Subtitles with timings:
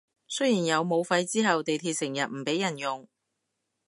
[0.27, 3.07] 雖然有武肺之後地鐵成日唔畀人用